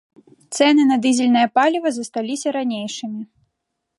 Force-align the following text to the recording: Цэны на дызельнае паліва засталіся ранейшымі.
Цэны 0.55 0.85
на 0.91 0.97
дызельнае 1.03 1.43
паліва 1.59 1.89
засталіся 1.97 2.47
ранейшымі. 2.57 3.21